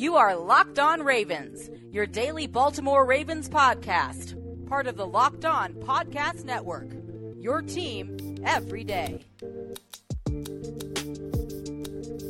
[0.00, 4.34] You are Locked On Ravens, your daily Baltimore Ravens podcast,
[4.66, 6.90] part of the Locked On Podcast Network.
[7.38, 9.26] Your team every day.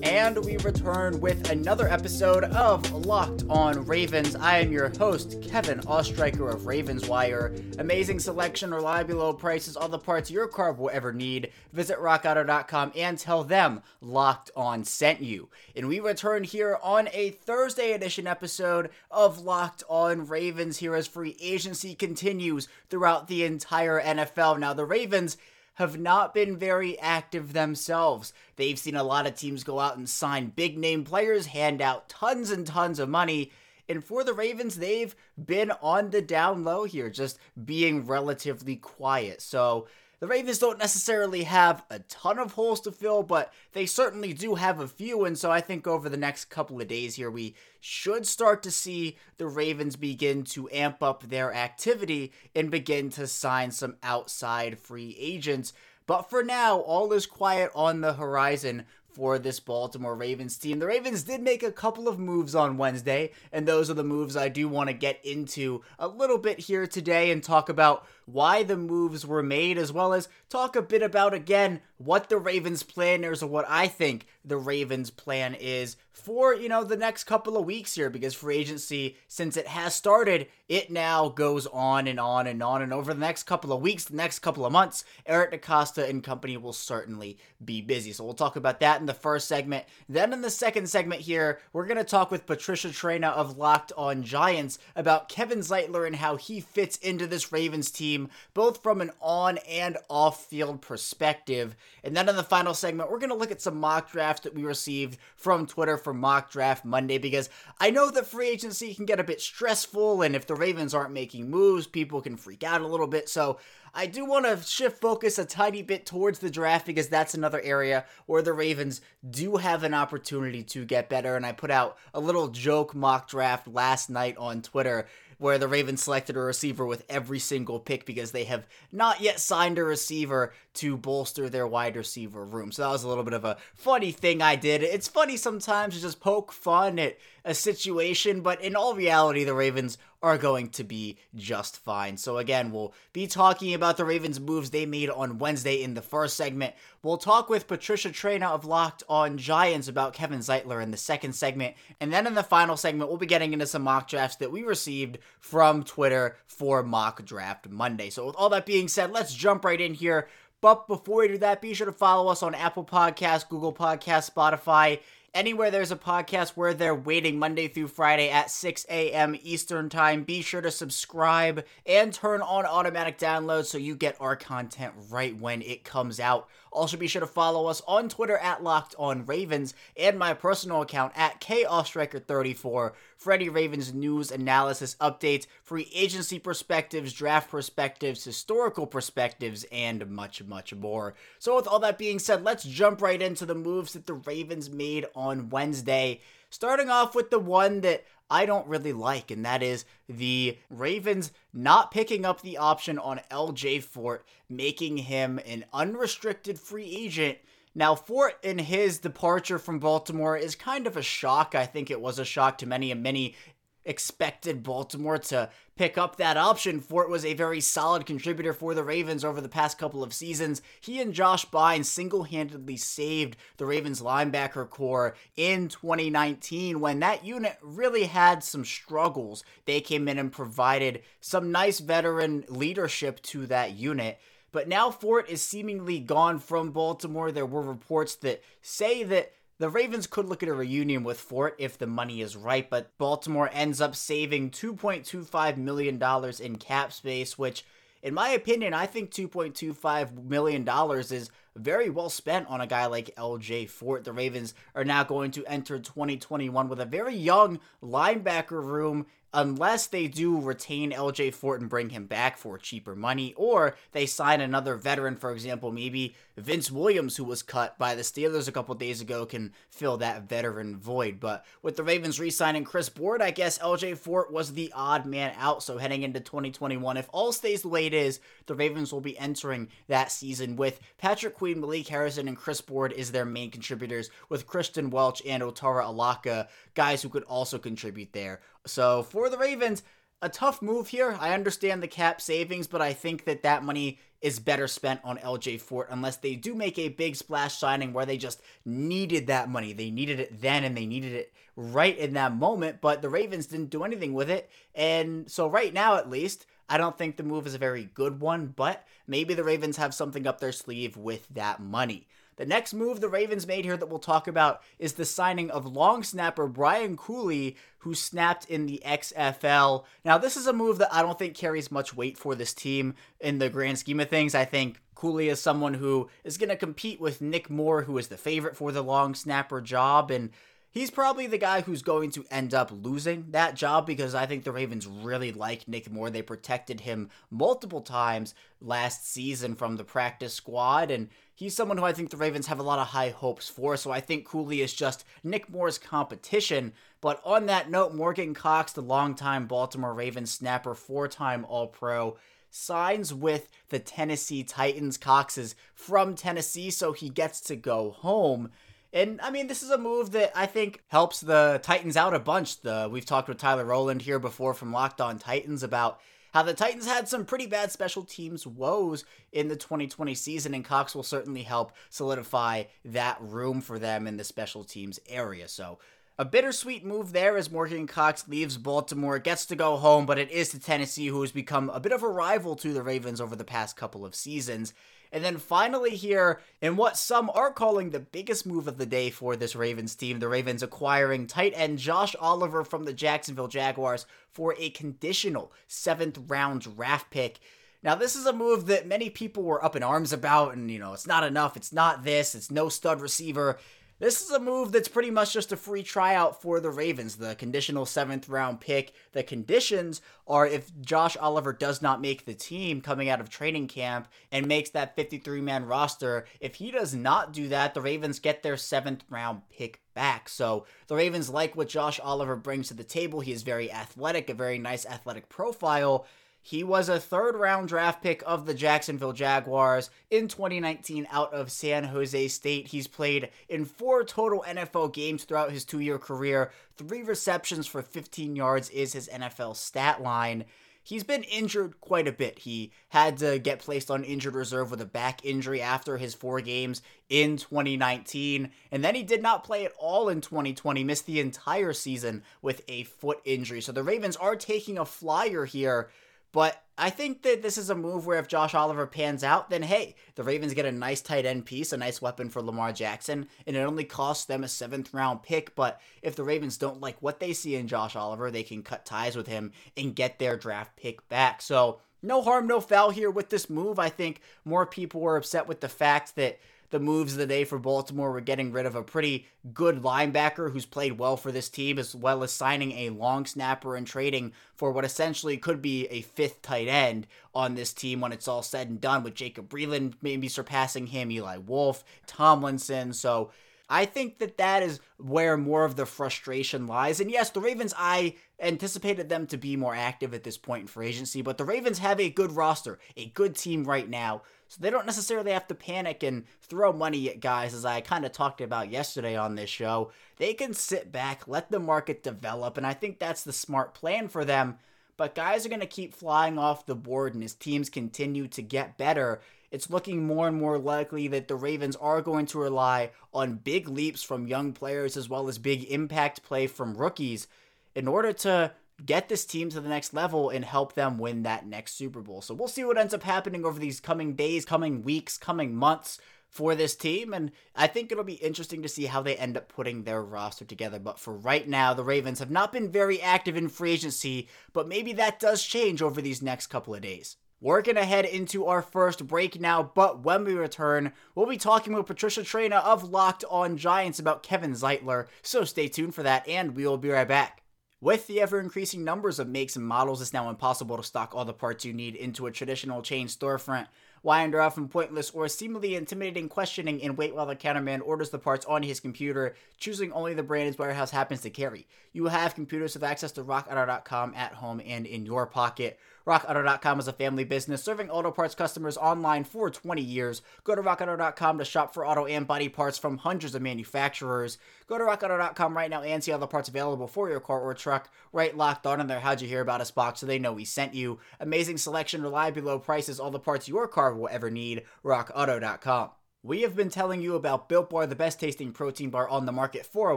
[0.02, 4.34] And we return with another episode of Locked On Ravens.
[4.34, 7.54] I am your host, Kevin Oestreicher of Ravens Wire.
[7.78, 11.52] Amazing selection, reliably low prices, all the parts your car will ever need.
[11.74, 15.50] Visit rockauto.com and tell them Locked On sent you.
[15.76, 21.06] And we return here on a Thursday edition episode of Locked On Ravens here as
[21.06, 24.58] free agency continues throughout the entire NFL.
[24.58, 25.36] Now, the Ravens
[25.80, 28.34] have not been very active themselves.
[28.56, 32.06] They've seen a lot of teams go out and sign big name players, hand out
[32.10, 33.50] tons and tons of money.
[33.88, 39.40] And for the Ravens, they've been on the down low here, just being relatively quiet.
[39.40, 39.88] So
[40.20, 44.54] the Ravens don't necessarily have a ton of holes to fill, but they certainly do
[44.56, 45.24] have a few.
[45.24, 48.70] And so I think over the next couple of days here, we should start to
[48.70, 54.78] see the Ravens begin to amp up their activity and begin to sign some outside
[54.78, 55.72] free agents.
[56.06, 60.78] But for now, all is quiet on the horizon for this Baltimore Ravens team.
[60.78, 64.36] The Ravens did make a couple of moves on Wednesday, and those are the moves
[64.36, 68.62] I do want to get into a little bit here today and talk about why
[68.62, 72.82] the moves were made, as well as talk a bit about, again, what the Ravens'
[72.82, 77.24] plan is or what I think the Ravens' plan is for, you know, the next
[77.24, 82.06] couple of weeks here, because free agency, since it has started, it now goes on
[82.06, 82.82] and on and on.
[82.82, 86.22] And over the next couple of weeks, the next couple of months, Eric DeCosta and
[86.22, 88.12] company will certainly be busy.
[88.12, 89.86] So we'll talk about that in the first segment.
[90.08, 93.92] Then in the second segment here, we're going to talk with Patricia Traina of Locked
[93.96, 99.00] on Giants about Kevin Zeitler and how he fits into this Ravens team, both from
[99.00, 101.76] an on and off field perspective.
[102.04, 104.54] And then in the final segment, we're going to look at some mock drafts that
[104.54, 107.50] we received from Twitter for Mock Draft Monday because
[107.80, 111.12] I know that free agency can get a bit stressful, and if the Ravens aren't
[111.12, 113.28] making moves, people can freak out a little bit.
[113.28, 113.58] So
[113.92, 117.60] I do want to shift focus a tiny bit towards the draft because that's another
[117.60, 121.36] area where the Ravens do have an opportunity to get better.
[121.36, 125.06] And I put out a little joke mock draft last night on Twitter
[125.40, 129.40] where the Ravens selected a receiver with every single pick because they have not yet
[129.40, 132.70] signed a receiver to bolster their wide receiver room.
[132.70, 134.82] So that was a little bit of a funny thing I did.
[134.82, 139.54] It's funny sometimes to just poke fun at a situation, but in all reality, the
[139.54, 142.16] Ravens are going to be just fine.
[142.16, 146.02] So, again, we'll be talking about the Ravens' moves they made on Wednesday in the
[146.02, 146.74] first segment.
[147.02, 151.32] We'll talk with Patricia Traina of Locked on Giants about Kevin Zeitler in the second
[151.34, 151.74] segment.
[152.00, 154.62] And then in the final segment, we'll be getting into some mock drafts that we
[154.62, 158.10] received from Twitter for Mock Draft Monday.
[158.10, 160.28] So, with all that being said, let's jump right in here.
[160.60, 164.30] But before we do that, be sure to follow us on Apple Podcasts, Google Podcasts,
[164.30, 165.00] Spotify,
[165.32, 169.36] Anywhere there's a podcast where they're waiting Monday through Friday at 6 a.m.
[169.44, 174.34] Eastern Time, be sure to subscribe and turn on automatic downloads so you get our
[174.34, 176.48] content right when it comes out.
[176.72, 180.82] Also, be sure to follow us on Twitter at Locked On Ravens and my personal
[180.82, 182.92] account at KOstriker34
[183.28, 190.74] any Ravens news, analysis, updates, free agency perspectives, draft perspectives, historical perspectives, and much, much
[190.74, 191.14] more.
[191.38, 194.70] So, with all that being said, let's jump right into the moves that the Ravens
[194.70, 196.20] made on Wednesday.
[196.48, 201.32] Starting off with the one that I don't really like, and that is the Ravens
[201.52, 207.38] not picking up the option on LJ Fort, making him an unrestricted free agent.
[207.74, 211.54] Now, Fort in his departure from Baltimore is kind of a shock.
[211.54, 213.36] I think it was a shock to many and many
[213.84, 216.80] expected Baltimore to pick up that option.
[216.80, 220.60] Fort was a very solid contributor for the Ravens over the past couple of seasons.
[220.80, 227.24] He and Josh Bynes single handedly saved the Ravens linebacker corps in 2019 when that
[227.24, 229.42] unit really had some struggles.
[229.64, 234.18] They came in and provided some nice veteran leadership to that unit.
[234.52, 237.30] But now Fort is seemingly gone from Baltimore.
[237.30, 241.54] There were reports that say that the Ravens could look at a reunion with Fort
[241.58, 246.02] if the money is right, but Baltimore ends up saving $2.25 million
[246.40, 247.64] in cap space, which,
[248.02, 253.14] in my opinion, I think $2.25 million is very well spent on a guy like
[253.16, 254.04] LJ Fort.
[254.04, 259.86] The Ravens are now going to enter 2021 with a very young linebacker room unless
[259.86, 264.40] they do retain LJ Fort and bring him back for cheaper money, or they sign
[264.40, 268.74] another veteran, for example, maybe Vince Williams, who was cut by the Steelers a couple
[268.74, 271.20] days ago, can fill that veteran void.
[271.20, 275.06] But with the Ravens re signing Chris Board, I guess LJ Fort was the odd
[275.06, 275.62] man out.
[275.62, 279.18] So heading into 2021, if all stays the way it is, the Ravens will be
[279.18, 284.10] entering that season with Patrick Queen, Malik Harrison, and Chris Board is their main contributors,
[284.28, 288.40] with Christian Welch and Otaro Alaka, guys who could also contribute there.
[288.66, 289.82] So for the Ravens,
[290.22, 291.16] a tough move here.
[291.18, 295.18] I understand the cap savings, but I think that that money is better spent on
[295.18, 299.48] LJ Fort unless they do make a big splash signing where they just needed that
[299.48, 299.72] money.
[299.72, 303.46] They needed it then and they needed it right in that moment, but the Ravens
[303.46, 304.50] didn't do anything with it.
[304.74, 308.20] And so, right now, at least, I don't think the move is a very good
[308.20, 312.06] one, but maybe the Ravens have something up their sleeve with that money.
[312.40, 315.66] The next move the Ravens made here that we'll talk about is the signing of
[315.66, 319.84] long snapper Brian Cooley, who snapped in the XFL.
[320.06, 322.94] Now, this is a move that I don't think carries much weight for this team
[323.20, 324.34] in the grand scheme of things.
[324.34, 328.08] I think Cooley is someone who is going to compete with Nick Moore, who is
[328.08, 330.30] the favorite for the long snapper job, and
[330.70, 334.44] he's probably the guy who's going to end up losing that job because I think
[334.44, 336.08] the Ravens really like Nick Moore.
[336.08, 341.10] They protected him multiple times last season from the practice squad, and
[341.40, 343.74] he's someone who I think the Ravens have a lot of high hopes for.
[343.78, 346.74] So I think Cooley is just Nick Moore's competition.
[347.00, 352.18] But on that note, Morgan Cox, the longtime Baltimore Ravens snapper, four time All Pro,
[352.50, 354.98] signs with the Tennessee Titans.
[354.98, 358.50] Cox is from Tennessee, so he gets to go home.
[358.92, 362.18] And I mean, this is a move that I think helps the Titans out a
[362.18, 362.60] bunch.
[362.60, 366.00] The we've talked with Tyler Rowland here before from Locked On Titans about
[366.32, 370.64] how the Titans had some pretty bad special teams woes in the 2020 season, and
[370.64, 375.48] Cox will certainly help solidify that room for them in the special teams area.
[375.48, 375.78] So
[376.20, 380.30] a bittersweet move there as Morgan Cox leaves Baltimore, gets to go home, but it
[380.30, 383.34] is to Tennessee, who has become a bit of a rival to the Ravens over
[383.34, 384.74] the past couple of seasons.
[385.10, 389.08] And then finally, here, in what some are calling the biggest move of the day
[389.08, 394.04] for this Ravens team, the Ravens acquiring tight end Josh Oliver from the Jacksonville Jaguars
[394.28, 397.40] for a conditional seventh round draft pick.
[397.82, 400.78] Now, this is a move that many people were up in arms about, and you
[400.78, 403.58] know, it's not enough, it's not this, it's no stud receiver.
[404.00, 407.34] This is a move that's pretty much just a free tryout for the Ravens, the
[407.34, 408.94] conditional seventh round pick.
[409.12, 413.68] The conditions are if Josh Oliver does not make the team coming out of training
[413.68, 416.24] camp and makes that 53 man roster.
[416.40, 420.30] If he does not do that, the Ravens get their seventh round pick back.
[420.30, 423.20] So the Ravens like what Josh Oliver brings to the table.
[423.20, 426.06] He is very athletic, a very nice athletic profile.
[426.42, 431.52] He was a third round draft pick of the Jacksonville Jaguars in 2019 out of
[431.52, 432.68] San Jose State.
[432.68, 436.50] He's played in four total NFL games throughout his two year career.
[436.76, 440.46] Three receptions for 15 yards is his NFL stat line.
[440.82, 442.38] He's been injured quite a bit.
[442.40, 446.40] He had to get placed on injured reserve with a back injury after his four
[446.40, 448.50] games in 2019.
[448.72, 452.62] And then he did not play at all in 2020, missed the entire season with
[452.66, 453.60] a foot injury.
[453.60, 455.90] So the Ravens are taking a flyer here
[456.32, 459.62] but I think that this is a move where if Josh Oliver pans out, then
[459.62, 463.28] hey, the Ravens get a nice tight end piece, a nice weapon for Lamar Jackson,
[463.46, 465.54] and it only costs them a seventh round pick.
[465.54, 468.86] But if the Ravens don't like what they see in Josh Oliver, they can cut
[468.86, 471.42] ties with him and get their draft pick back.
[471.42, 473.78] So no harm, no foul here with this move.
[473.78, 476.38] I think more people were upset with the fact that
[476.70, 480.52] the moves of the day for Baltimore were getting rid of a pretty good linebacker
[480.52, 484.32] who's played well for this team, as well as signing a long snapper and trading
[484.54, 488.42] for what essentially could be a fifth tight end on this team when it's all
[488.42, 492.92] said and done, with Jacob Breeland maybe surpassing him, Eli Wolf, Tomlinson.
[492.92, 493.30] So
[493.70, 496.98] I think that that is where more of the frustration lies.
[497.00, 500.66] And yes, the Ravens, I anticipated them to be more active at this point in
[500.66, 504.22] free agency, but the Ravens have a good roster, a good team right now.
[504.48, 508.04] So they don't necessarily have to panic and throw money at guys, as I kind
[508.04, 509.92] of talked about yesterday on this show.
[510.16, 514.08] They can sit back, let the market develop, and I think that's the smart plan
[514.08, 514.58] for them.
[514.96, 518.42] But guys are going to keep flying off the board, and as teams continue to
[518.42, 519.20] get better,
[519.50, 523.68] it's looking more and more likely that the Ravens are going to rely on big
[523.68, 527.26] leaps from young players as well as big impact play from rookies
[527.74, 528.52] in order to
[528.84, 532.22] get this team to the next level and help them win that next Super Bowl.
[532.22, 535.98] So we'll see what ends up happening over these coming days, coming weeks, coming months
[536.28, 537.12] for this team.
[537.12, 540.44] And I think it'll be interesting to see how they end up putting their roster
[540.44, 540.78] together.
[540.78, 544.68] But for right now, the Ravens have not been very active in free agency, but
[544.68, 547.16] maybe that does change over these next couple of days.
[547.42, 551.38] We're going to head into our first break now, but when we return, we'll be
[551.38, 555.06] talking with Patricia Traina of Locked on Giants about Kevin Zeitler.
[555.22, 557.42] So stay tuned for that, and we will be right back.
[557.80, 561.24] With the ever increasing numbers of makes and models, it's now impossible to stock all
[561.24, 563.68] the parts you need into a traditional chain storefront.
[564.02, 568.18] Why under often pointless or seemingly intimidating questioning and wait while the counterman orders the
[568.18, 571.66] parts on his computer, choosing only the brand his warehouse happens to carry.
[571.94, 575.78] You will have computers with access to rockauto.com at home and in your pocket.
[576.06, 580.22] RockAuto.com is a family business serving auto parts customers online for 20 years.
[580.44, 584.38] Go to RockAuto.com to shop for auto and body parts from hundreds of manufacturers.
[584.66, 587.54] Go to RockAuto.com right now and see all the parts available for your car or
[587.54, 587.90] truck.
[588.12, 590.44] Right locked on in there, how'd you hear about us box so they know we
[590.44, 590.98] sent you.
[591.20, 594.62] Amazing selection, reliably low prices, all the parts your car will ever need.
[594.84, 595.90] RockAuto.com.
[596.22, 599.32] We have been telling you about Built Bar, the best tasting protein bar on the
[599.32, 599.96] market for a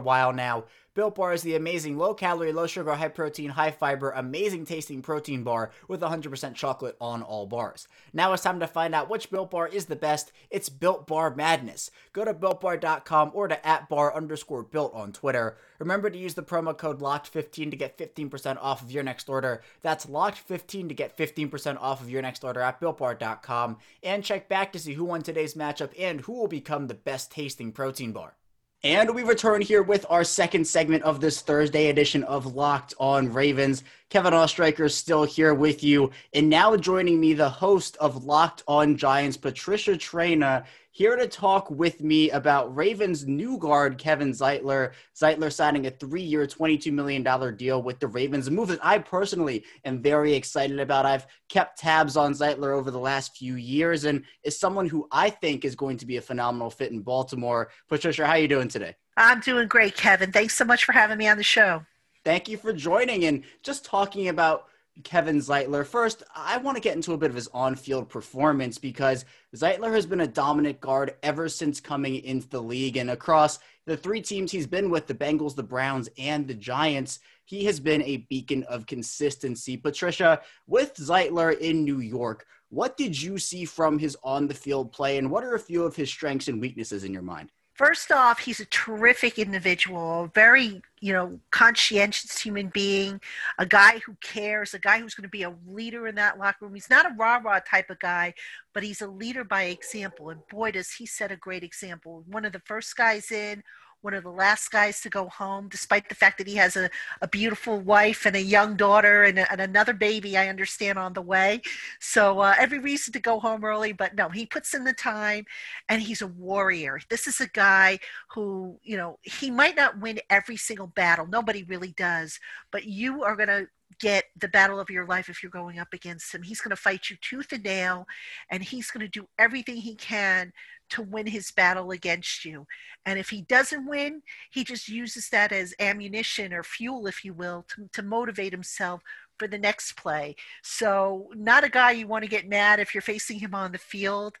[0.00, 0.64] while now.
[0.94, 5.02] Built Bar is the amazing low calorie, low sugar, high protein, high fiber, amazing tasting
[5.02, 7.88] protein bar with 100% chocolate on all bars.
[8.12, 10.30] Now it's time to find out which Built Bar is the best.
[10.50, 11.90] It's Built Bar Madness.
[12.12, 15.56] Go to builtbar.com or to at bar underscore built on Twitter.
[15.80, 19.62] Remember to use the promo code LOCKED15 to get 15% off of your next order.
[19.82, 23.78] That's LOCKED15 to get 15% off of your next order at builtbar.com.
[24.04, 27.32] And check back to see who won today's matchup and who will become the best
[27.32, 28.36] tasting protein bar.
[28.84, 33.32] And we return here with our second segment of this Thursday edition of Locked on
[33.32, 33.82] Ravens.
[34.10, 36.10] Kevin Oestreicher is still here with you.
[36.32, 41.68] And now joining me, the host of Locked on Giants, Patricia Traina here to talk
[41.72, 44.92] with me about Ravens new guard Kevin Zeitler.
[45.16, 49.64] Zeitler signing a three-year, $22 million deal with the Ravens, a move that I personally
[49.84, 51.04] am very excited about.
[51.04, 55.30] I've kept tabs on Zeitler over the last few years and is someone who I
[55.30, 57.70] think is going to be a phenomenal fit in Baltimore.
[57.88, 58.94] Patricia, how are you doing today?
[59.16, 60.30] I'm doing great, Kevin.
[60.30, 61.84] Thanks so much for having me on the show.
[62.24, 64.64] Thank you for joining and just talking about
[65.02, 65.84] Kevin Zeitler.
[65.84, 69.92] First, I want to get into a bit of his on field performance because Zeitler
[69.92, 72.96] has been a dominant guard ever since coming into the league.
[72.96, 77.18] And across the three teams he's been with the Bengals, the Browns, and the Giants
[77.44, 79.76] he has been a beacon of consistency.
[79.76, 84.92] Patricia, with Zeitler in New York, what did you see from his on the field
[84.92, 87.52] play, and what are a few of his strengths and weaknesses in your mind?
[87.74, 93.20] First off, he's a terrific individual, very, you know, conscientious human being,
[93.58, 96.66] a guy who cares, a guy who's going to be a leader in that locker
[96.66, 96.74] room.
[96.74, 98.34] He's not a rah-rah type of guy,
[98.74, 100.30] but he's a leader by example.
[100.30, 102.22] And boy, does he set a great example.
[102.28, 103.64] One of the first guys in,
[104.04, 106.90] one of the last guys to go home, despite the fact that he has a,
[107.22, 111.14] a beautiful wife and a young daughter and, a, and another baby, I understand, on
[111.14, 111.62] the way.
[112.00, 115.46] So uh, every reason to go home early, but no, he puts in the time
[115.88, 117.00] and he's a warrior.
[117.08, 117.98] This is a guy
[118.34, 121.26] who, you know, he might not win every single battle.
[121.26, 122.38] Nobody really does,
[122.70, 123.68] but you are going to
[124.00, 126.42] get the battle of your life if you're going up against him.
[126.42, 128.06] He's going to fight you tooth and nail,
[128.50, 130.52] and he's going to do everything he can
[130.90, 132.66] to win his battle against you.
[133.06, 137.34] And if he doesn't win, he just uses that as ammunition or fuel, if you
[137.34, 139.02] will, to, to motivate himself
[139.38, 140.36] for the next play.
[140.62, 143.78] So, not a guy you want to get mad if you're facing him on the
[143.78, 144.36] field.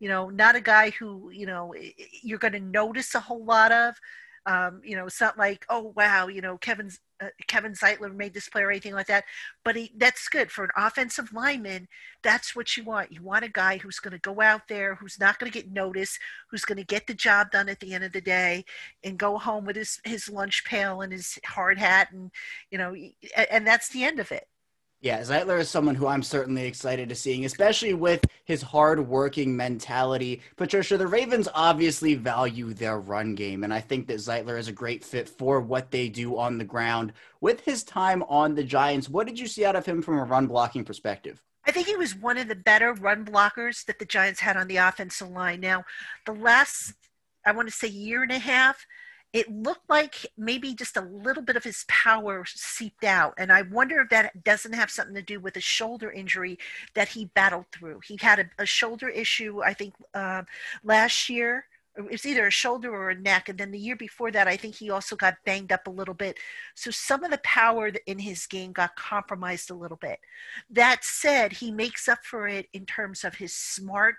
[0.00, 1.74] You know, not a guy who, you know,
[2.22, 3.94] you're going to notice a whole lot of.
[4.46, 8.34] Um, you know, it's not like, oh wow, you know, Kevin's uh, Kevin Zeitler made
[8.34, 9.24] this play or anything like that.
[9.64, 11.88] But he, that's good for an offensive lineman.
[12.22, 13.12] That's what you want.
[13.12, 15.72] You want a guy who's going to go out there, who's not going to get
[15.72, 16.18] noticed,
[16.50, 18.64] who's going to get the job done at the end of the day,
[19.02, 22.30] and go home with his his lunch pail and his hard hat, and
[22.70, 22.94] you know,
[23.50, 24.46] and that's the end of it.
[25.04, 30.40] Yeah, Zeitler is someone who I'm certainly excited to seeing, especially with his hard-working mentality.
[30.56, 34.72] Patricia, the Ravens obviously value their run game, and I think that Zeitler is a
[34.72, 37.12] great fit for what they do on the ground.
[37.42, 40.24] With his time on the Giants, what did you see out of him from a
[40.24, 41.42] run blocking perspective?
[41.66, 44.68] I think he was one of the better run blockers that the Giants had on
[44.68, 45.60] the offensive line.
[45.60, 45.84] Now,
[46.24, 46.94] the last,
[47.44, 48.86] I want to say, year and a half,
[49.34, 53.34] it looked like maybe just a little bit of his power seeped out.
[53.36, 56.56] And I wonder if that doesn't have something to do with a shoulder injury
[56.94, 58.00] that he battled through.
[58.06, 60.44] He had a, a shoulder issue, I think, uh,
[60.84, 61.66] last year.
[61.96, 63.48] It was either a shoulder or a neck.
[63.48, 66.14] And then the year before that, I think he also got banged up a little
[66.14, 66.38] bit.
[66.76, 70.20] So some of the power in his game got compromised a little bit.
[70.70, 74.16] That said, he makes up for it in terms of his smart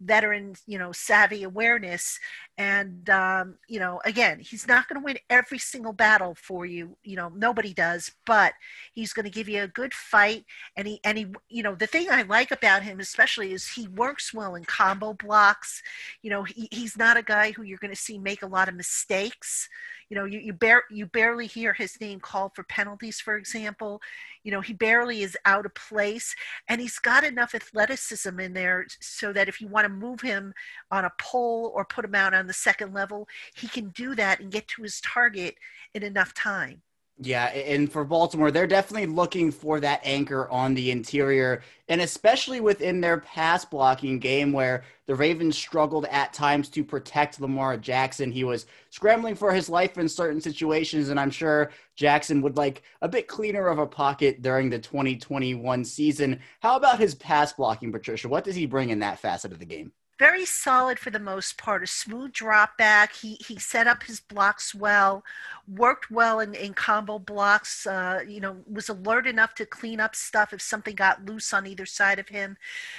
[0.00, 2.18] veteran, you know, savvy awareness.
[2.56, 6.96] And, um, you know, again, he's not going to win every single battle for you.
[7.04, 8.52] You know, nobody does, but
[8.92, 10.44] he's going to give you a good fight.
[10.76, 13.88] And he, and he, you know, the thing I like about him, especially, is he
[13.88, 15.82] works well in combo blocks.
[16.22, 18.68] You know, he, he's not a guy who you're going to see make a lot
[18.68, 19.68] of mistakes
[20.08, 24.00] you know you, you, bar- you barely hear his name called for penalties for example.
[24.42, 26.34] You know he barely is out of place
[26.68, 30.54] and he's got enough athleticism in there so that if you want to move him
[30.90, 34.40] on a pole or put him out on the second level he can do that
[34.40, 35.56] and get to his target
[35.94, 36.82] in enough time
[37.20, 42.60] Yeah, and for Baltimore, they're definitely looking for that anchor on the interior, and especially
[42.60, 48.30] within their pass blocking game, where the Ravens struggled at times to protect Lamar Jackson.
[48.30, 52.82] He was scrambling for his life in certain situations, and I'm sure Jackson would like
[53.02, 56.38] a bit cleaner of a pocket during the 2021 season.
[56.60, 58.28] How about his pass blocking, Patricia?
[58.28, 59.90] What does he bring in that facet of the game?
[60.18, 61.82] Very solid for the most part.
[61.82, 63.14] A smooth drop back.
[63.14, 65.22] He he set up his blocks well,
[65.68, 67.86] worked well in, in combo blocks.
[67.86, 71.66] Uh, you know, was alert enough to clean up stuff if something got loose on
[71.66, 72.56] either side of him.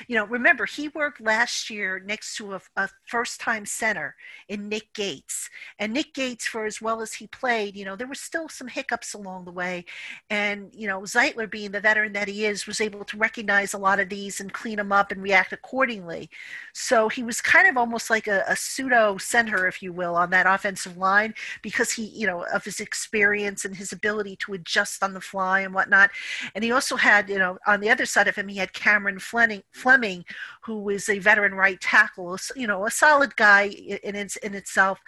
[0.08, 4.16] You know, remember he worked last year next to a, a first time center
[4.48, 8.08] in Nick Gates, and Nick Gates, for as well as he played, you know, there
[8.08, 9.84] were still some hiccups along the way,
[10.30, 13.78] and you know, Zeitler being the veteran that he is, was able to recognize a
[13.78, 16.30] lot of these and clean them up and react accordingly.
[16.74, 20.30] So he was kind of almost like a, a, pseudo center, if you will, on
[20.30, 25.04] that offensive line because he, you know, of his experience and his ability to adjust
[25.04, 26.12] on the fly and whatnot.
[26.56, 29.20] And he also had, you know, on the other side of him, he had Cameron
[29.20, 30.24] Fleming, Fleming
[30.62, 35.00] who was a veteran right tackle, you know, a solid guy in, in, in itself.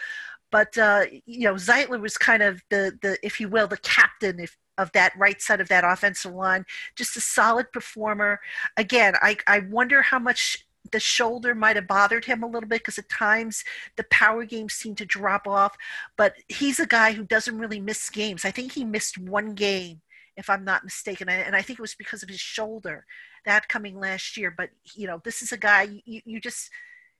[0.51, 4.37] But uh, you know, Zeitler was kind of the the, if you will, the captain,
[4.37, 6.65] if of that right side of that offensive line.
[6.95, 8.39] Just a solid performer.
[8.77, 12.79] Again, I, I wonder how much the shoulder might have bothered him a little bit
[12.79, 13.63] because at times
[13.97, 15.77] the power games seem to drop off.
[16.17, 18.45] But he's a guy who doesn't really miss games.
[18.45, 20.01] I think he missed one game,
[20.35, 23.05] if I'm not mistaken, and I think it was because of his shoulder
[23.45, 24.53] that coming last year.
[24.55, 26.69] But you know, this is a guy you, you just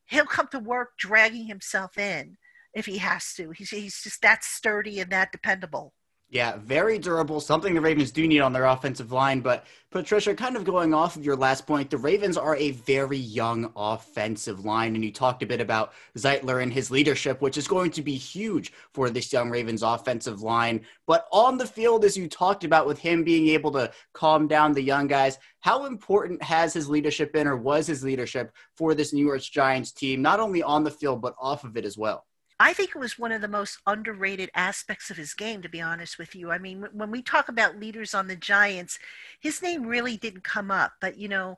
[0.06, 2.38] he'll come to work dragging himself in
[2.74, 3.52] if he has to.
[3.52, 5.94] He's he's just that sturdy and that dependable.
[6.32, 9.42] Yeah, very durable, something the Ravens do need on their offensive line.
[9.42, 13.18] But Patricia, kind of going off of your last point, the Ravens are a very
[13.18, 14.96] young offensive line.
[14.96, 18.16] And you talked a bit about Zeitler and his leadership, which is going to be
[18.16, 20.86] huge for this young Ravens offensive line.
[21.06, 24.72] But on the field, as you talked about with him being able to calm down
[24.72, 29.12] the young guys, how important has his leadership been or was his leadership for this
[29.12, 32.26] New York Giants team, not only on the field, but off of it as well?
[32.62, 35.82] I think it was one of the most underrated aspects of his game, to be
[35.82, 36.52] honest with you.
[36.52, 39.00] I mean, when we talk about leaders on the Giants,
[39.40, 40.94] his name really didn't come up.
[41.02, 41.58] But, you know,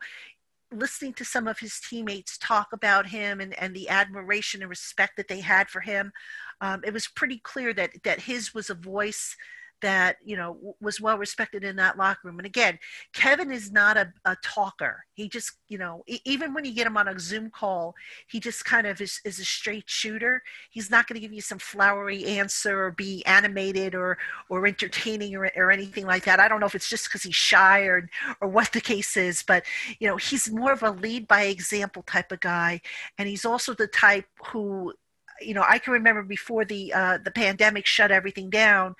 [0.71, 5.17] listening to some of his teammates talk about him and, and the admiration and respect
[5.17, 6.13] that they had for him,
[6.61, 9.35] um, it was pretty clear that, that his was a voice
[9.83, 12.39] that you know was well respected in that locker room.
[12.39, 12.79] And again
[13.13, 15.05] kevin is not a, a talker.
[15.13, 17.93] He just you know even when you get him on a zoom call
[18.27, 20.41] he just kind of is, is a straight shooter.
[20.71, 24.17] He's not going to give you some flowery answer or be animated or
[24.49, 26.39] or entertaining or, or anything like that.
[26.39, 28.09] I don't know if it's just because he's shy or
[28.41, 29.65] or what the case is but
[29.99, 32.81] you know he's more of a lead by example type of guy.
[33.17, 34.93] And he's also the type who
[35.41, 38.95] you know i can remember before the uh, the pandemic shut everything down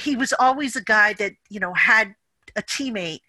[0.00, 2.14] he was always a guy that you know had
[2.56, 3.20] a teammate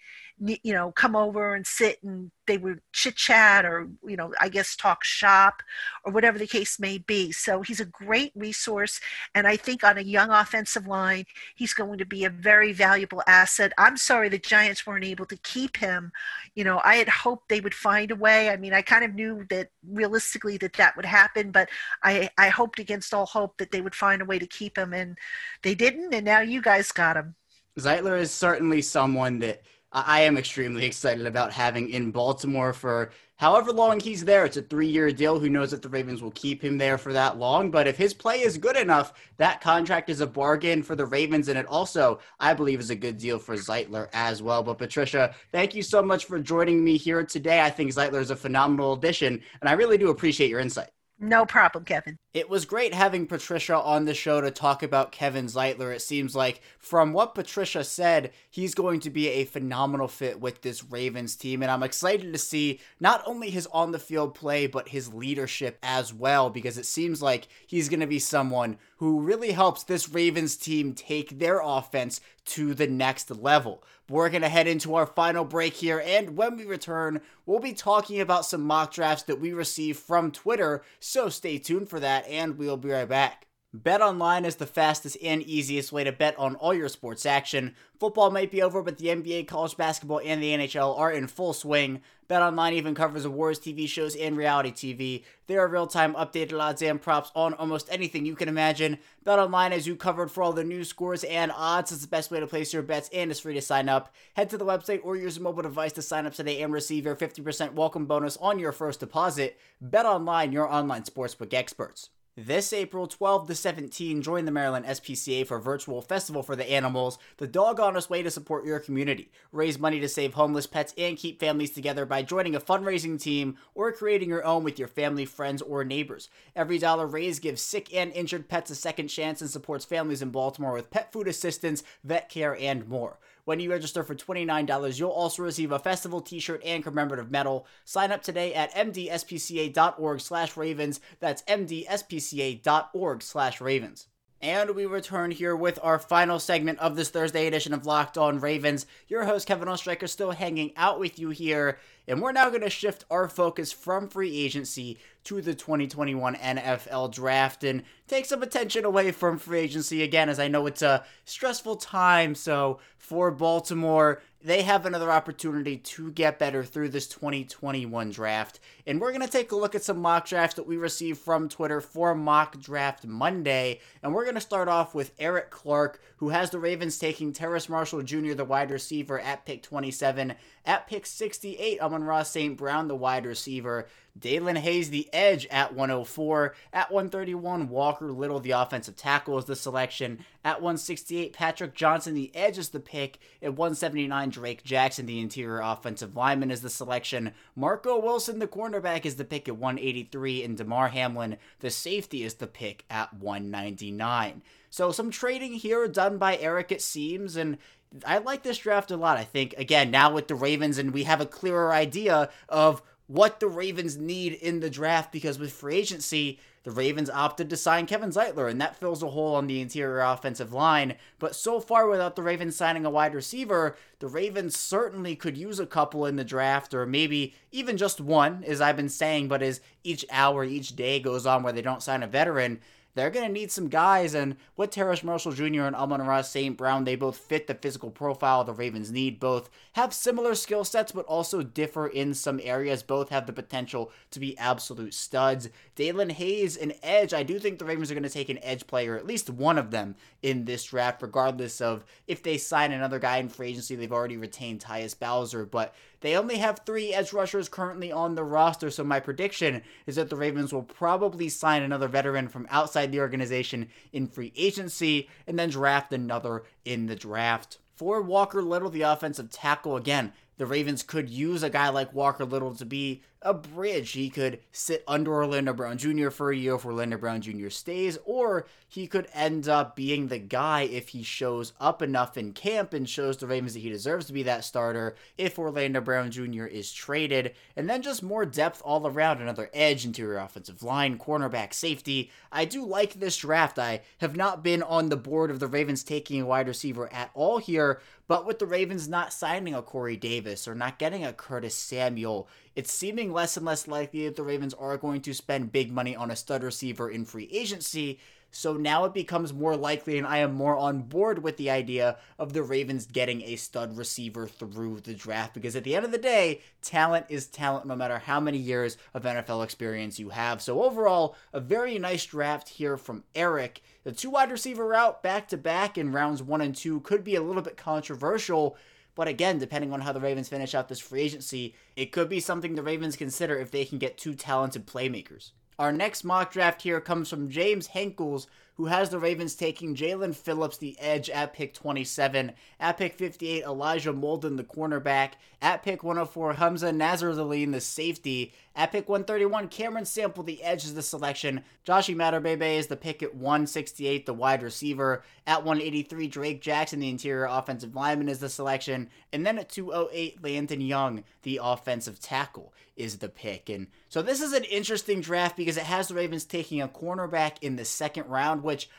[0.42, 4.50] you know come over and sit and they would chit chat or you know i
[4.50, 5.62] guess talk shop
[6.04, 7.32] or whatever the case may be.
[7.32, 9.00] So he's a great resource
[9.36, 11.26] and i think on a young offensive line
[11.56, 13.72] he's going to be a very valuable asset.
[13.78, 16.12] I'm sorry the giants weren't able to keep him.
[16.56, 18.50] You know i had hoped they would find a way.
[18.50, 21.70] I mean i kind of knew that realistically that that would happen but
[22.04, 24.94] i i hoped against all hope that they would find a way to keep him
[24.94, 25.18] and
[25.62, 27.36] they didn't and now you guys got him.
[27.80, 29.62] Zeitler is certainly someone that
[29.94, 34.46] I am extremely excited about having in Baltimore for however long he's there.
[34.46, 35.38] It's a three year deal.
[35.38, 37.72] Who knows if the Ravens will keep him there for that long?
[37.72, 41.50] But if his play is good enough, that contract is a bargain for the Ravens.
[41.50, 44.64] And it also, I believe, is a good deal for Zeitler as well.
[44.64, 47.60] But Patricia, thank you so much for joining me here today.
[47.60, 50.90] I think Zeitler is a phenomenal addition, and I really do appreciate your insight.
[51.24, 52.18] No problem, Kevin.
[52.34, 55.94] It was great having Patricia on the show to talk about Kevin Zeitler.
[55.94, 60.64] It seems like, from what Patricia said, he's going to be a phenomenal fit with
[60.64, 61.62] this Ravens team.
[61.62, 65.78] And I'm excited to see not only his on the field play, but his leadership
[65.84, 70.10] as well, because it seems like he's going to be someone who really helps this
[70.10, 73.84] Ravens team take their offense to the next level.
[74.08, 77.74] We're going to head into our final break here, and when we return, we'll be
[77.74, 82.28] talking about some mock drafts that we received from Twitter, so stay tuned for that,
[82.28, 83.48] and we'll be right back.
[83.74, 87.74] Bet online is the fastest and easiest way to bet on all your sports action.
[87.98, 91.54] Football might be over, but the NBA, college basketball, and the NHL are in full
[91.54, 92.02] swing.
[92.28, 95.24] Bet online even covers awards, TV shows, and reality TV.
[95.48, 98.98] There are real-time updated odds and props on almost anything you can imagine.
[99.24, 101.94] Bet online as you covered for all the news, scores, and odds.
[101.94, 104.14] It's the best way to place your bets, and it's free to sign up.
[104.34, 107.06] Head to the website or use a mobile device to sign up today and receive
[107.06, 109.58] your 50% welcome bonus on your first deposit.
[109.80, 112.10] Bet online, your online sportsbook experts.
[112.38, 116.72] This April 12 to 17, join the Maryland SPCA for a virtual festival for the
[116.72, 119.30] animals, the dog honest way to support your community.
[119.52, 123.58] Raise money to save homeless pets and keep families together by joining a fundraising team
[123.76, 126.30] or creating your own with your family, friends, or neighbors.
[126.56, 130.30] Every dollar raised gives sick and injured pets a second chance and supports families in
[130.30, 133.20] Baltimore with pet food assistance, vet care, and more.
[133.52, 137.68] When you register for $29, you'll also receive a festival t-shirt and commemorative medal.
[137.84, 141.02] Sign up today at mdspca.org slash ravens.
[141.20, 144.08] That's mdspca.org slash ravens.
[144.42, 148.40] And we return here with our final segment of this Thursday edition of Locked On
[148.40, 148.86] Ravens.
[149.10, 151.78] Your host, Kevin Oestreicher, still hanging out with you here.
[152.08, 157.14] And we're now going to shift our focus from free agency to the 2021 NFL
[157.14, 161.06] draft and take some attention away from free agency again, as I know it's a
[161.26, 162.34] stressful time.
[162.36, 168.60] So for Baltimore, they have another opportunity to get better through this 2021 draft.
[168.88, 171.48] And we're going to take a look at some mock drafts that we received from
[171.48, 173.80] Twitter for Mock Draft Monday.
[174.02, 177.70] And we're going to start off with Eric Clark, who has the Ravens taking Terrace
[177.70, 180.34] Marshall Jr., the wide receiver, at pick 27.
[180.66, 182.58] At pick 68, Amon-Ra St.
[182.58, 183.88] Brown, the wide receiver.
[184.20, 186.56] Daelin Hayes, the edge at 104.
[186.74, 190.26] At 131, Walker Little, the offensive tackle, is the selection.
[190.44, 193.20] At 168, Patrick Johnson, the edge, is the pick.
[193.42, 197.32] At 179, Drake Jackson, the interior offensive lineman, is the selection.
[197.56, 200.44] Marco Wilson, the cornerback, is the pick at 183.
[200.44, 204.42] And Damar Hamlin, the safety, is the pick at 199.
[204.70, 207.58] So some trading here done by Eric, it seems, and
[208.06, 209.18] I like this draft a lot.
[209.18, 213.42] I think, again, now with the Ravens, and we have a clearer idea of what
[213.42, 217.86] the Ravens need in the draft because with free agency, the Ravens opted to sign
[217.86, 220.96] Kevin Zeitler, and that fills a hole on the interior offensive line.
[221.20, 225.60] But so far, without the Ravens signing a wide receiver, the Ravens certainly could use
[225.60, 229.28] a couple in the draft, or maybe even just one, as I've been saying.
[229.28, 232.62] But as each hour, each day goes on where they don't sign a veteran,
[232.94, 234.14] they're going to need some guys.
[234.14, 235.64] And with Terrace Marshall Jr.
[235.64, 236.58] and Amon-Ra St.
[236.58, 239.20] Brown, they both fit the physical profile the Ravens need.
[239.20, 242.84] Both have similar skill sets, but also differ in some areas.
[242.84, 245.50] Both have the potential to be absolute studs.
[245.76, 247.14] Daelin Hayes, an edge.
[247.14, 249.58] I do think the Ravens are going to take an edge player, at least one
[249.58, 253.76] of them, in this draft, regardless of if they sign another guy in free agency.
[253.76, 258.24] They've already retained Tyus Bowser, but they only have three edge rushers currently on the
[258.24, 262.81] roster, so my prediction is that the Ravens will probably sign another veteran from outside
[262.88, 267.58] the organization in free agency and then draft another in the draft.
[267.76, 272.26] For Walker Little, the offensive tackle, again, the Ravens could use a guy like Walker
[272.26, 273.92] Little to be a bridge.
[273.92, 276.10] He could sit under Orlando Brown Jr.
[276.10, 277.50] for a year if Orlando Brown Jr.
[277.50, 282.34] stays, or he could end up being the guy if he shows up enough in
[282.34, 286.10] camp and shows the Ravens that he deserves to be that starter if Orlando Brown
[286.10, 286.46] Jr.
[286.46, 287.36] is traded.
[287.56, 292.10] And then just more depth all around another edge, interior offensive line, cornerback, safety.
[292.32, 293.60] I do like this draft.
[293.60, 297.12] I have not been on the board of the Ravens taking a wide receiver at
[297.14, 301.14] all here, but with the Ravens not signing a Corey Davis or not getting a
[301.14, 305.52] Curtis Samuel, it's seeming less and less likely that the Ravens are going to spend
[305.52, 308.00] big money on a stud receiver in free agency.
[308.34, 311.98] So now it becomes more likely, and I am more on board with the idea
[312.18, 315.92] of the Ravens getting a stud receiver through the draft because at the end of
[315.92, 320.42] the day, talent is talent no matter how many years of NFL experience you have.
[320.42, 323.62] So overall, a very nice draft here from Eric.
[323.84, 327.16] The two wide receiver route back to back in rounds one and two could be
[327.16, 328.56] a little bit controversial
[328.96, 332.20] but again, depending on how the Ravens finish out this free agency, it could be
[332.20, 335.32] something the Ravens consider if they can get two talented playmakers.
[335.60, 340.16] Our next mock draft here comes from James Henkels, who has the Ravens taking Jaelan
[340.16, 342.34] Phillips, the edge, at pick 27.
[342.60, 345.14] At pick 58, Elijah Molden, the cornerback.
[345.42, 348.34] At pick 104, Hamsah Nasirildeen, the safety.
[348.56, 351.44] At pick 131, Cameron Sample, the edge, is the selection.
[351.66, 355.04] Joshi Imatorbhebhe is the pick at 168, the wide receiver.
[355.26, 358.90] At 183, Drake Jackson, the interior offensive lineman, is the selection.
[359.12, 363.50] And then at 208, Landon Young, the offensive tackle, is the pick.
[363.50, 367.38] And so this is an interesting draft because it has the Ravens taking a cornerback
[367.42, 368.70] in the second round, which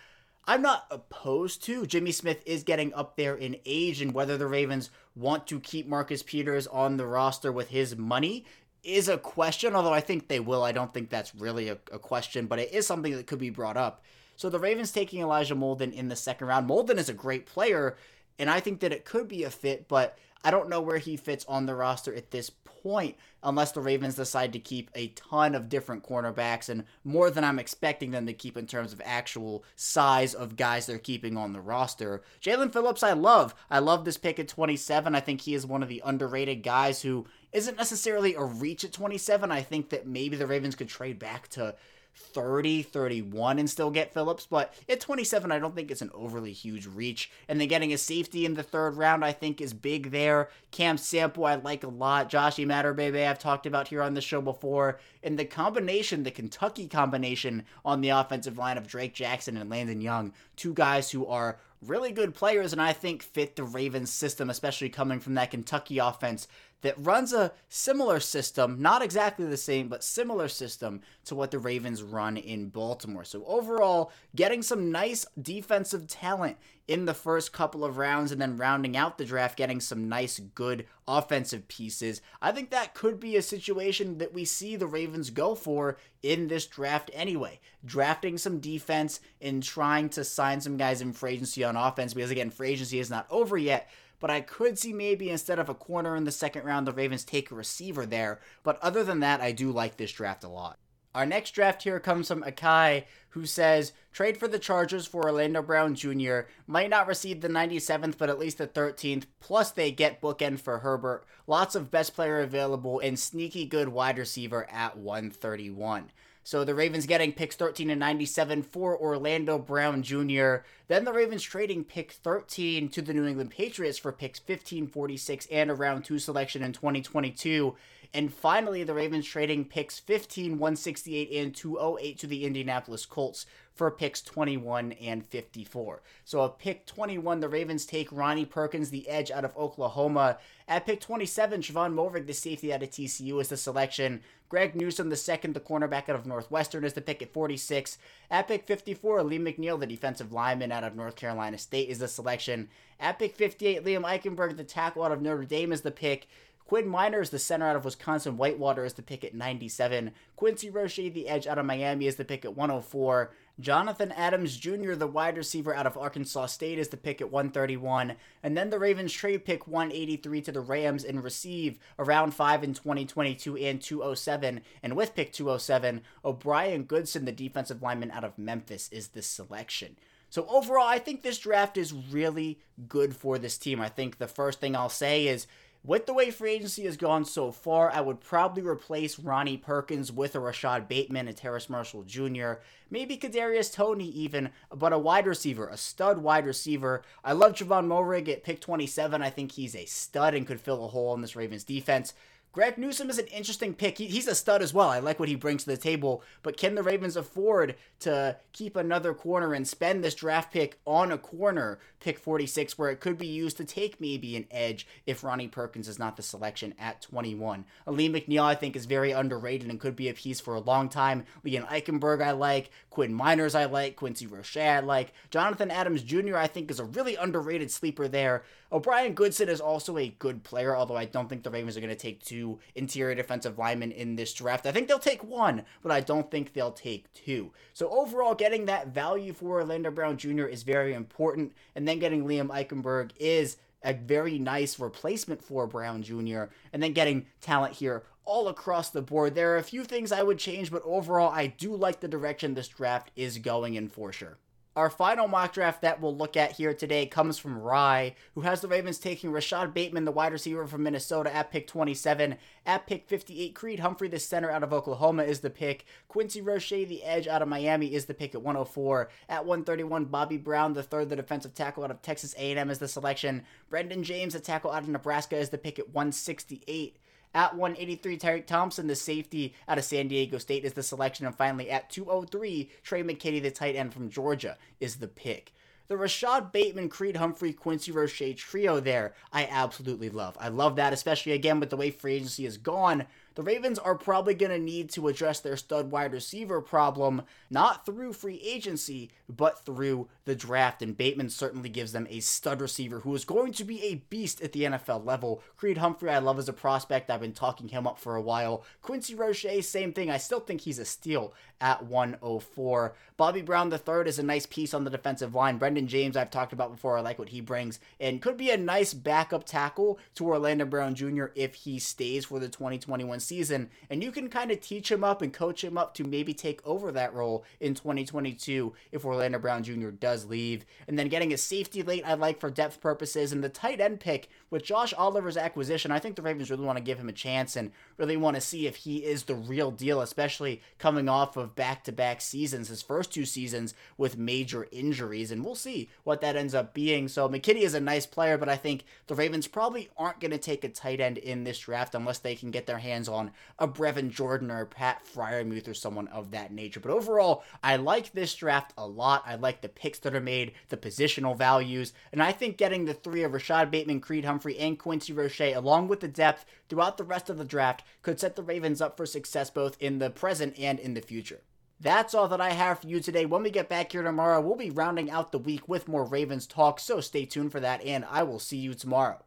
[0.47, 1.87] I'm not opposed to.
[1.87, 5.87] Jimmy Smith is getting up there in age, and whether the Ravens want to keep
[5.87, 8.45] Marcus Peters on the roster with his money
[8.83, 10.65] is a question, although I think they will.
[10.65, 13.51] I don't think that's really a, a question, but it is something that could be
[13.51, 14.03] brought up.
[14.37, 16.69] So the Ravens taking Elijah Molden in the second round.
[16.69, 17.97] Molden is a great player,
[18.39, 21.17] and I think that it could be a fit, but I don't know where he
[21.17, 22.51] fits on the roster at this
[22.83, 27.45] point unless the Ravens decide to keep a ton of different cornerbacks and more than
[27.45, 31.53] I'm expecting them to keep in terms of actual size of guys they're keeping on
[31.53, 32.23] the roster.
[32.41, 33.55] Jaelan Phillips, I love.
[33.71, 35.15] I love this pick at 27.
[35.15, 38.93] I think he is one of the underrated guys who isn't necessarily a reach at
[38.93, 39.51] 27.
[39.51, 41.75] I think that maybe the Ravens could trade back to
[42.15, 46.53] 30, 31 and still get Phillips, but at 27, I don't think it's an overly
[46.53, 47.31] huge reach.
[47.49, 50.49] And then getting a safety in the third round, I think, is big there.
[50.71, 52.29] Cam Sample, I like a lot.
[52.29, 54.99] Josh Imatorbhebhe, I've talked about here on the show before.
[55.23, 60.01] And the combination, the Kentucky combination on the offensive line of Drake Jackson and Landon
[60.01, 64.51] Young, two guys who are really good players and I think fit the Ravens system,
[64.51, 66.47] especially coming from that Kentucky offense
[66.83, 71.59] that runs a similar system, not exactly the same, but similar system to what the
[71.59, 73.25] Ravens run in Baltimore.
[73.25, 78.57] So overall, getting some nice defensive talent in the first couple of rounds and then
[78.57, 82.21] rounding out the draft, getting some nice, good offensive pieces.
[82.41, 86.49] I think that could be a situation that we see the Ravens go for in
[86.49, 87.61] this draft anyway.
[87.85, 92.31] Drafting some defense and trying to sign some guys in free agency on offense because,
[92.33, 93.89] again, free agency is not over yet
[94.23, 97.25] but I could see maybe instead of a corner in the second round, the Ravens
[97.25, 98.39] take a receiver there.
[98.63, 100.79] But other than that, I do like this draft a lot.
[101.13, 105.61] Our next draft here comes from Akai, who says trade for the Chargers for Orlando
[105.61, 106.43] Brown Jr.
[106.69, 109.25] Might not receive the 97th, but at least the 13th.
[109.41, 111.25] Plus, they get bookend for Herbert.
[111.49, 116.13] Lots of best player available and sneaky good wide receiver at 131.
[116.45, 120.57] So the Ravens getting picks 13 and 97 for Orlando Brown Jr.
[120.89, 125.47] Then the Ravens trading pick 13 to the New England Patriots for picks 15, 46,
[125.53, 127.77] and a round two selection in 2022.
[128.13, 133.91] And finally, the Ravens trading picks 15, 168, and 208 to the Indianapolis Colts for
[133.91, 136.03] picks 21 and 54.
[136.25, 140.39] So at pick 21, the Ravens take Ronnie Perkins, the edge out of Oklahoma.
[140.69, 144.21] At pick 27, Trevon Moehrig, the safety out of TCU, is the selection.
[144.49, 147.97] Greg Newsome, the second, the cornerback out of Northwestern, is the pick at 46.
[148.31, 152.09] At pick 54, Alim McNeill, the defensive lineman out of North Carolina State, is the
[152.09, 152.69] selection.
[153.01, 156.29] At pick 58, Liam Eichenberg, the tackle out of Notre Dame, is the pick.
[156.67, 160.13] Quinn Meinerz, the center out of Wisconsin Whitewater, is the pick at 97.
[160.37, 163.33] Quincy Roche, the edge out of Miami, is the pick at 104.
[163.61, 168.15] Jonathan Adams Jr., the wide receiver out of Arkansas State, is the pick at 131.
[168.43, 172.75] And then the Ravens trade pick 183 to the Rams and receive around 5 in
[172.75, 174.61] 2022 and 207.
[174.83, 179.97] And with pick 207, O'Bryan Goodson, the defensive lineman out of Memphis, is the selection.
[180.33, 183.83] So overall, I think this draft is really good for this team.
[183.83, 185.47] I think the first thing I'll say is
[185.85, 190.13] with the way free agency has gone so far, I would probably replace Ronnie Perkins
[190.13, 192.55] with a Rashod Bateman and Terrace Marshall Jr.
[192.89, 197.03] Maybe Kadarius Toney even, but a wide receiver, a stud wide receiver.
[197.25, 199.23] I love Trevon Moehrig at pick 27.
[199.23, 202.15] I think he's a stud and could fill a hole in this Ravens defense.
[202.53, 203.97] Greg Newsome is an interesting pick.
[203.97, 204.91] He, he's a stud as well.
[204.91, 206.23] I like what he brings to the table.
[206.43, 211.11] But can the Ravens afford to keep another corner and spend this draft pick on
[211.11, 215.25] a corner, pick 46, where it could be used to take maybe an edge if
[215.25, 217.65] Ronnie Perkins is not the selection at 21?
[217.87, 220.91] Alim McNeill, I think, is very underrated and could be a piece for a long
[220.91, 221.25] time.
[221.47, 222.71] Liam Eichenberg, I like.
[222.91, 223.97] Quinn Meinerz, I like.
[223.97, 225.15] Quincy Roche, I like.
[225.31, 228.43] Jonathan Adams Jr., I think, is a really underrated sleeper there.
[228.73, 231.91] O'Bryan Goodson is also a good player, although I don't think the Ravens are going
[231.91, 234.65] to take two interior defensive linemen in this draft.
[234.65, 237.53] I think they'll take one, but I don't think they'll take two.
[237.75, 240.47] So overall, getting that value for Orlando Brown Jr.
[240.47, 246.03] is very important, and then getting Liam Eichenberg is a very nice replacement for Brown
[246.03, 249.35] Jr., and then getting talent here all across the board.
[249.35, 252.55] There are a few things I would change, but overall, I do like the direction
[252.55, 254.39] this draft is going in for sure.
[254.75, 258.63] Our final mock draft that we'll look at here today comes from Rye, who has
[258.63, 262.37] the Ravens taking Rashod Bateman, the wide receiver from Minnesota, at pick 27.
[262.65, 265.85] At pick 58, Creed Humphrey, the center out of Oklahoma, is the pick.
[266.09, 269.11] Quincy Roche, the edge out of Miami, is the pick at 104.
[269.29, 272.89] At 131, Bobby Brown, the third, the defensive tackle out of Texas A&M, is the
[272.89, 273.43] selection.
[273.71, 276.97] Brenden Jaimes, the tackle out of Nebraska, is the pick at 168.
[277.35, 281.27] At 183, Tariq Thompson, the safety out of San Diego State, is the selection.
[281.27, 285.53] And finally, at 203, Tre' McKitty, the tight end from Georgia, is the pick.
[285.89, 290.37] The Rashod Bateman, Creed Humphrey, Quincy Roche trio there, I absolutely love.
[290.41, 293.95] I love that, especially again with the way free agency is gone the Ravens are
[293.95, 299.11] probably going to need to address their stud wide receiver problem, not through free agency,
[299.29, 300.83] but through the draft.
[300.83, 304.41] And Bateman certainly gives them a stud receiver who is going to be a beast
[304.43, 305.43] at the NFL level.
[305.57, 307.11] Creed Humphrey, I love as a prospect.
[307.11, 308.65] I've been talking him up for a while.
[308.83, 310.11] Quincy Roche, same thing.
[310.11, 312.95] I still think he's a steal at 104.
[313.17, 315.59] Bobby Brown III is a nice piece on the defensive line.
[315.59, 316.99] Brenden Jaimes, I've talked about before.
[316.99, 320.95] I like what he brings and could be a nice backup tackle to Orlando Brown
[320.95, 321.27] Jr.
[321.35, 325.23] if he stays for the 2021 season, and you can kind of teach him up
[325.23, 329.63] and coach him up to maybe take over that role in 2022 if Orlando Brown
[329.63, 329.91] Jr.
[329.91, 330.65] does leave.
[330.87, 334.01] And then getting a safety late, I like for depth purposes, and the tight end
[334.01, 337.13] pick with Josh Oliver's acquisition, I think the Ravens really want to give him a
[337.13, 341.37] chance and really want to see if he is the real deal, especially coming off
[341.37, 345.31] of back to back seasons, his first two seasons with major injuries.
[345.31, 347.09] And we'll see what that ends up being.
[347.09, 350.39] So McKinney is a nice player, but I think the Ravens probably aren't going to
[350.39, 353.67] take a tight end in this draft unless they can get their hands on a
[353.67, 356.81] Brevin Jordan or Pat Freiermuth or someone of that nature.
[356.81, 359.23] But overall, I like this draft a lot.
[359.27, 362.95] I like the picks that are made, the positional values, and I think getting the
[362.95, 367.05] three of Rashod Bateman, Creed Humphrey, and Quincy Roche, along with the depth throughout the
[367.05, 370.59] rest of the draft, could set the Ravens up for success both in the present
[370.59, 371.41] and in the future.
[371.81, 373.27] That's all that I have for you today.
[373.27, 376.47] When we get back here tomorrow, we'll be rounding out the week with more Ravens
[376.47, 379.25] talk, so stay tuned for that, and I will see you tomorrow.